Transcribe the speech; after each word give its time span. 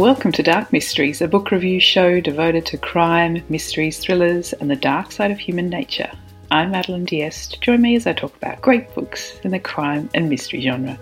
Welcome 0.00 0.32
to 0.32 0.42
Dark 0.42 0.72
Mysteries, 0.72 1.20
a 1.20 1.28
book 1.28 1.50
review 1.50 1.78
show 1.78 2.20
devoted 2.20 2.64
to 2.64 2.78
crime, 2.78 3.42
mysteries, 3.50 3.98
thrillers, 3.98 4.54
and 4.54 4.70
the 4.70 4.74
dark 4.74 5.12
side 5.12 5.30
of 5.30 5.38
human 5.38 5.68
nature. 5.68 6.10
I'm 6.50 6.70
Madeline 6.70 7.04
Diest. 7.04 7.60
Join 7.60 7.82
me 7.82 7.96
as 7.96 8.06
I 8.06 8.14
talk 8.14 8.34
about 8.34 8.62
great 8.62 8.94
books 8.94 9.38
in 9.44 9.50
the 9.50 9.58
crime 9.58 10.08
and 10.14 10.30
mystery 10.30 10.62
genre. 10.62 10.96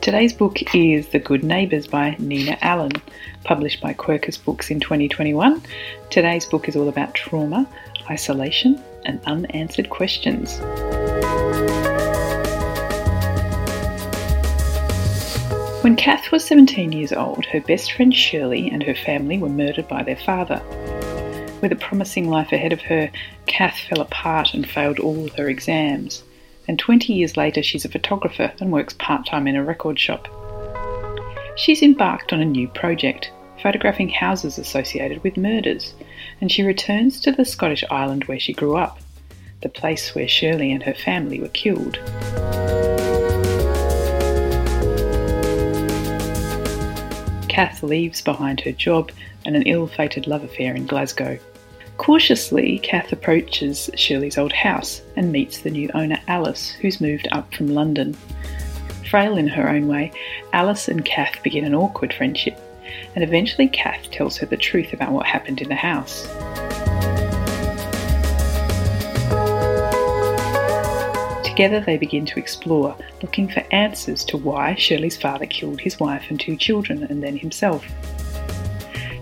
Today's 0.00 0.32
book 0.32 0.76
is 0.76 1.08
The 1.08 1.18
Good 1.18 1.42
Neighbours 1.42 1.88
by 1.88 2.14
Nina 2.20 2.56
Allan, 2.60 2.92
published 3.42 3.80
by 3.80 3.94
Quercus 3.94 4.38
Books 4.38 4.70
in 4.70 4.78
2021. 4.78 5.60
Today's 6.10 6.46
book 6.46 6.68
is 6.68 6.76
all 6.76 6.88
about 6.88 7.14
trauma, 7.14 7.68
isolation, 8.08 8.80
and 9.06 9.20
unanswered 9.26 9.90
questions. 9.90 10.60
When 15.94 16.02
Kath 16.02 16.32
was 16.32 16.44
17 16.44 16.90
years 16.90 17.12
old, 17.12 17.46
her 17.46 17.60
best 17.60 17.92
friend 17.92 18.12
Shirley 18.12 18.68
and 18.68 18.82
her 18.82 18.96
family 18.96 19.38
were 19.38 19.48
murdered 19.48 19.86
by 19.86 20.02
their 20.02 20.16
father. 20.16 20.60
With 21.62 21.70
a 21.70 21.76
promising 21.76 22.28
life 22.28 22.50
ahead 22.50 22.72
of 22.72 22.80
her, 22.80 23.12
Kath 23.46 23.78
fell 23.78 24.00
apart 24.00 24.54
and 24.54 24.68
failed 24.68 24.98
all 24.98 25.26
of 25.26 25.34
her 25.34 25.48
exams. 25.48 26.24
And 26.66 26.80
20 26.80 27.12
years 27.12 27.36
later, 27.36 27.62
she's 27.62 27.84
a 27.84 27.88
photographer 27.88 28.52
and 28.58 28.72
works 28.72 28.94
part 28.94 29.26
time 29.26 29.46
in 29.46 29.54
a 29.54 29.62
record 29.62 30.00
shop. 30.00 30.26
She's 31.56 31.80
embarked 31.80 32.32
on 32.32 32.40
a 32.40 32.44
new 32.44 32.66
project, 32.66 33.30
photographing 33.62 34.08
houses 34.08 34.58
associated 34.58 35.22
with 35.22 35.36
murders, 35.36 35.94
and 36.40 36.50
she 36.50 36.64
returns 36.64 37.20
to 37.20 37.30
the 37.30 37.44
Scottish 37.44 37.84
island 37.88 38.24
where 38.24 38.40
she 38.40 38.52
grew 38.52 38.76
up, 38.76 38.98
the 39.62 39.68
place 39.68 40.12
where 40.12 40.26
Shirley 40.26 40.72
and 40.72 40.82
her 40.82 40.94
family 40.94 41.38
were 41.38 41.46
killed. 41.50 42.00
Kath 47.54 47.84
leaves 47.84 48.20
behind 48.20 48.60
her 48.62 48.72
job 48.72 49.12
and 49.46 49.54
an 49.54 49.62
ill 49.62 49.86
fated 49.86 50.26
love 50.26 50.42
affair 50.42 50.74
in 50.74 50.88
Glasgow. 50.88 51.38
Cautiously, 51.98 52.80
Kath 52.80 53.12
approaches 53.12 53.88
Shirley's 53.94 54.36
old 54.36 54.52
house 54.52 55.02
and 55.14 55.30
meets 55.30 55.58
the 55.58 55.70
new 55.70 55.88
owner, 55.94 56.18
Alice, 56.26 56.72
who's 56.72 57.00
moved 57.00 57.28
up 57.30 57.54
from 57.54 57.68
London. 57.68 58.14
Frail 59.08 59.36
in 59.36 59.46
her 59.46 59.70
own 59.70 59.86
way, 59.86 60.10
Alice 60.52 60.88
and 60.88 61.04
Kath 61.04 61.40
begin 61.44 61.64
an 61.64 61.76
awkward 61.76 62.12
friendship, 62.12 62.58
and 63.14 63.22
eventually 63.22 63.68
Kath 63.68 64.10
tells 64.10 64.36
her 64.38 64.46
the 64.46 64.56
truth 64.56 64.92
about 64.92 65.12
what 65.12 65.26
happened 65.26 65.62
in 65.62 65.68
the 65.68 65.76
house. 65.76 66.26
Together 71.54 71.78
they 71.78 71.96
begin 71.96 72.26
to 72.26 72.40
explore, 72.40 72.96
looking 73.22 73.46
for 73.46 73.62
answers 73.70 74.24
to 74.24 74.36
why 74.36 74.74
Shirley's 74.74 75.16
father 75.16 75.46
killed 75.46 75.80
his 75.80 76.00
wife 76.00 76.24
and 76.28 76.40
two 76.40 76.56
children 76.56 77.04
and 77.04 77.22
then 77.22 77.36
himself. 77.36 77.86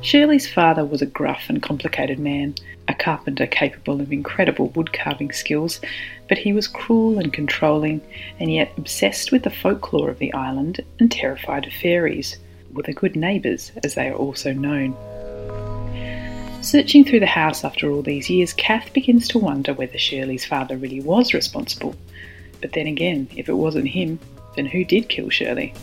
Shirley's 0.01 0.51
father 0.51 0.83
was 0.83 1.03
a 1.03 1.07
gruff 1.07 1.51
and 1.51 1.63
complicated 1.63 2.19
man, 2.19 2.55
a 2.89 2.95
carpenter 2.95 3.47
capable 3.47 4.01
of 4.01 4.11
incredible 4.11 4.69
wood 4.69 4.95
carving 4.95 5.31
skills, 5.31 5.79
but 6.27 6.39
he 6.39 6.55
was 6.55 6.67
cruel 6.67 7.19
and 7.19 7.35
controlling, 7.35 8.01
and 8.41 8.51
yet 8.51 8.73
obsessed 8.79 9.31
with 9.31 9.43
the 9.43 9.51
folklore 9.51 10.09
of 10.09 10.19
the 10.19 10.33
island 10.33 10.81
and 10.99 11.13
terrified 11.13 11.67
of 11.67 11.75
fairies, 11.75 12.39
or 12.75 12.83
the 12.83 12.95
good 12.95 13.15
neighbours 13.15 13.73
as 13.85 13.95
they 13.95 14.09
are 14.09 14.17
also 14.17 14.55
known. 14.55 14.97
Searching 16.63 17.05
through 17.05 17.21
the 17.21 17.27
house 17.27 17.63
after 17.63 17.91
all 17.91 18.01
these 18.01 18.31
years, 18.31 18.55
Kath 18.55 18.91
begins 18.95 19.29
to 19.29 19.39
wonder 19.39 19.75
whether 19.75 19.99
Shirley's 19.99 20.47
father 20.47 20.79
really 20.79 21.03
was 21.03 21.35
responsible 21.35 21.95
but 22.63 22.73
then 22.73 22.87
again, 22.87 23.29
if 23.37 23.51
it 23.51 23.55
wasn't 23.55 23.89
him, 23.89 24.19
then 24.57 24.65
who 24.65 24.85
did 24.85 25.11
kill 25.11 25.29
Shirley? 25.29 25.75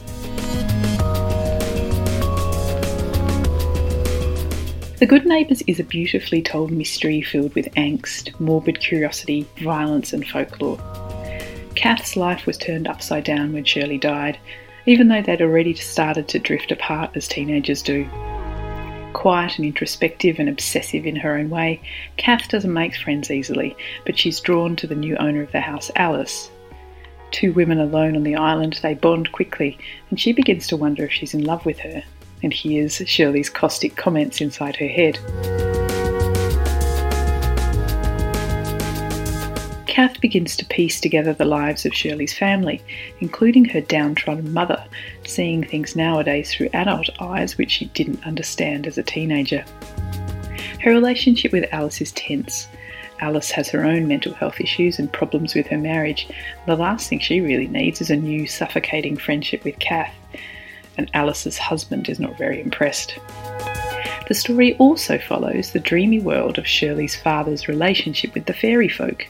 The 5.00 5.06
Good 5.06 5.26
Neighbours 5.26 5.62
is 5.66 5.80
a 5.80 5.86
beautifully 5.86 6.42
told 6.42 6.72
mystery 6.72 7.22
filled 7.22 7.56
with 7.56 7.74
angst, 7.76 8.38
morbid 8.40 8.82
curiosity, 8.82 9.48
violence, 9.58 10.12
and 10.12 10.28
folklore. 10.28 10.78
Kath's 11.76 12.18
life 12.18 12.46
was 12.46 12.58
turned 12.58 12.86
upside 12.86 13.24
down 13.24 13.54
when 13.54 13.64
Shirley 13.64 13.98
died, 13.98 14.38
even 14.86 15.08
though 15.08 15.22
they'd 15.22 15.42
already 15.42 15.74
started 15.74 16.28
to 16.28 16.40
drift 16.40 16.74
apart 16.74 17.12
as 17.16 17.30
teenagers 17.30 17.82
do. 17.82 18.06
Quiet 19.14 19.58
and 19.58 19.66
introspective 19.66 20.38
and 20.38 20.50
obsessive 20.50 21.06
in 21.06 21.16
her 21.16 21.38
own 21.38 21.50
way, 21.50 21.80
Kath 22.18 22.50
doesn't 22.50 22.74
make 22.74 22.94
friends 22.96 23.32
easily, 23.32 23.78
but 24.06 24.18
she's 24.18 24.42
drawn 24.42 24.76
to 24.76 24.88
the 24.88 24.96
new 24.96 25.16
owner 25.16 25.42
of 25.42 25.54
the 25.54 25.62
house, 25.62 25.90
Alice, 25.96 26.52
Two 27.32 27.54
women 27.54 27.80
alone 27.80 28.16
on 28.16 28.24
the 28.24 28.36
island, 28.36 28.80
they 28.82 28.94
bond 28.96 29.32
quickly, 29.32 29.78
and 30.10 30.20
she 30.20 30.34
begins 30.34 30.68
to 30.68 30.78
wonder 30.78 31.06
if 31.06 31.12
she's 31.12 31.34
in 31.34 31.44
love 31.44 31.66
with 31.66 31.80
her, 31.80 32.04
and 32.42 32.52
hears 32.52 33.02
Shirley's 33.06 33.50
caustic 33.50 33.96
comments 33.96 34.42
inside 34.42 34.76
her 34.78 34.88
head. 34.88 35.20
Kath 39.86 40.22
begins 40.22 40.56
to 40.56 40.66
piece 40.66 41.02
together 41.02 41.34
the 41.34 41.44
lives 41.44 41.86
of 41.86 41.94
Shirley's 41.94 42.34
family, 42.34 42.82
including 43.20 43.66
her 43.66 43.82
downtrodden 43.82 44.54
mother, 44.54 44.82
seeing 45.26 45.62
things 45.62 45.96
nowadays 45.96 46.54
through 46.54 46.70
adult 46.74 47.10
eyes 47.20 47.58
which 47.58 47.72
she 47.72 47.86
didn't 47.88 48.26
understand 48.26 48.88
as 48.88 48.98
a 48.98 49.04
teenager. 49.04 49.66
Her 50.82 50.92
relationship 50.92 51.52
with 51.52 51.68
Alice 51.74 52.00
is 52.00 52.14
tense, 52.14 52.70
Alice 53.22 53.52
has 53.52 53.70
her 53.70 53.86
own 53.86 54.08
mental 54.08 54.34
health 54.34 54.60
issues 54.60 55.00
and 55.00 55.12
problems 55.12 55.56
with 55.56 55.68
her 55.68 55.78
marriage. 55.78 56.28
The 56.66 56.76
last 56.76 57.10
thing 57.10 57.20
she 57.20 57.42
really 57.42 57.68
needs 57.68 58.02
is 58.02 58.10
a 58.10 58.16
new 58.16 58.48
suffocating 58.48 59.18
friendship 59.18 59.64
with 59.64 59.80
Kath, 59.80 60.14
and 60.98 61.10
Alice's 61.14 61.58
husband 61.58 62.10
is 62.10 62.20
not 62.20 62.38
very 62.38 62.62
impressed. 62.62 63.18
The 64.28 64.36
story 64.36 64.76
also 64.76 65.18
follows 65.18 65.72
the 65.72 65.80
dreamy 65.80 66.20
world 66.20 66.58
of 66.58 66.68
Shirley's 66.68 67.16
father's 67.16 67.68
relationship 67.68 68.34
with 68.36 68.46
the 68.46 68.54
fairy 68.54 68.90
folk, 68.90 69.28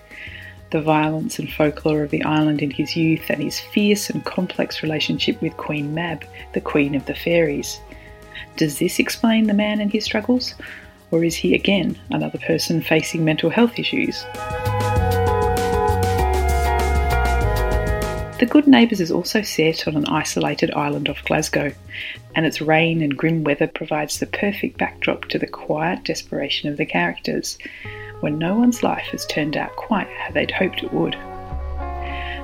the 0.71 0.81
violence 0.81 1.39
and 1.39 1.51
folklore 1.51 2.03
of 2.03 2.11
the 2.11 2.23
island 2.23 2.61
in 2.61 2.69
his 2.69 2.95
youth, 2.95 3.29
and 3.29 3.41
his 3.41 3.59
fierce 3.59 4.09
and 4.09 4.25
complex 4.25 4.83
relationship 4.83 5.41
with 5.41 5.57
Queen 5.57 5.93
Mab, 5.93 6.25
the 6.53 6.61
Queen 6.61 6.95
of 6.95 7.05
the 7.05 7.15
Fairies. 7.15 7.79
Does 8.57 8.79
this 8.79 8.99
explain 8.99 9.47
the 9.47 9.53
man 9.53 9.79
and 9.79 9.91
his 9.91 10.03
struggles? 10.03 10.53
Or 11.11 11.23
is 11.23 11.35
he 11.35 11.55
again 11.55 11.97
another 12.09 12.37
person 12.37 12.81
facing 12.81 13.25
mental 13.25 13.49
health 13.49 13.79
issues? 13.79 14.25
The 18.39 18.47
Good 18.49 18.67
Neighbours 18.67 19.01
is 19.01 19.11
also 19.11 19.41
set 19.41 19.85
on 19.85 19.97
an 19.97 20.05
isolated 20.05 20.71
island 20.71 21.09
off 21.09 21.25
Glasgow, 21.25 21.73
and 22.35 22.45
its 22.45 22.61
rain 22.61 23.01
and 23.01 23.17
grim 23.17 23.43
weather 23.43 23.67
provides 23.67 24.19
the 24.19 24.27
perfect 24.27 24.77
backdrop 24.77 25.25
to 25.25 25.37
the 25.37 25.45
quiet 25.45 26.05
desperation 26.05 26.69
of 26.69 26.77
the 26.77 26.85
characters, 26.85 27.57
when 28.21 28.37
no 28.37 28.55
one's 28.55 28.81
life 28.81 29.07
has 29.11 29.25
turned 29.25 29.57
out 29.57 29.75
quite 29.75 30.07
how 30.07 30.31
they'd 30.31 30.51
hoped 30.51 30.83
it 30.83 30.93
would. 30.93 31.17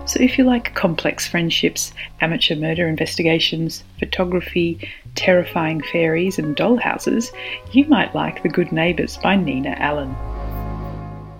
So, 0.06 0.20
if 0.22 0.38
you 0.38 0.44
like 0.44 0.76
complex 0.76 1.28
friendships, 1.28 1.94
amateur 2.22 2.56
murder 2.56 2.88
investigations, 2.88 3.84
photography, 4.00 4.90
terrifying 5.16 5.82
fairies, 5.82 6.38
and 6.38 6.56
dollhouses, 6.56 7.32
you 7.72 7.86
might 7.86 8.14
like 8.14 8.44
The 8.44 8.50
Good 8.50 8.72
Neighbours 8.72 9.18
by 9.18 9.36
Nina 9.36 9.76
Allan. 9.80 10.16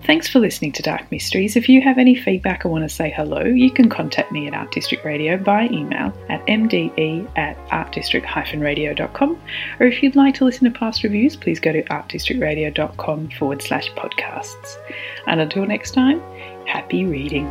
Thanks 0.06 0.28
for 0.28 0.38
listening 0.38 0.70
to 0.72 0.82
Dark 0.82 1.10
Mysteries. 1.10 1.56
If 1.56 1.68
you 1.68 1.82
have 1.82 1.98
any 1.98 2.14
feedback 2.14 2.64
or 2.64 2.68
want 2.68 2.84
to 2.84 2.88
say 2.88 3.10
hello, 3.10 3.42
you 3.42 3.72
can 3.72 3.88
contact 3.88 4.30
me 4.30 4.46
at 4.46 4.54
Art 4.54 4.70
District 4.70 5.04
Radio 5.04 5.36
by 5.36 5.64
email 5.64 6.16
at 6.28 6.46
mde 6.46 7.28
at 7.36 7.58
artdistrict-radio.com. 7.70 9.42
Or 9.80 9.86
if 9.86 10.04
you'd 10.04 10.14
like 10.14 10.36
to 10.36 10.44
listen 10.44 10.70
to 10.72 10.78
past 10.78 11.02
reviews, 11.02 11.34
please 11.34 11.58
go 11.58 11.72
to 11.72 11.82
artdistrictradio.com 11.82 13.30
forward 13.30 13.62
slash 13.62 13.90
podcasts. 13.94 14.76
And 15.26 15.40
until 15.40 15.66
next 15.66 15.90
time, 15.90 16.22
happy 16.66 17.04
reading. 17.04 17.50